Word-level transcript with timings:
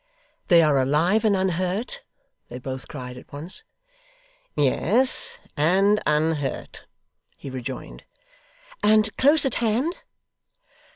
'They 0.47 0.63
are 0.63 0.81
alive 0.81 1.23
and 1.23 1.35
unhurt?' 1.37 2.01
they 2.47 2.57
both 2.57 2.87
cried 2.87 3.17
at 3.19 3.31
once. 3.31 3.61
'Yes, 4.55 5.39
and 5.55 6.01
unhurt,' 6.07 6.87
he 7.37 7.51
rejoined. 7.51 8.03
'And 8.81 9.15
close 9.15 9.45
at 9.45 9.53
hand? 9.61 9.97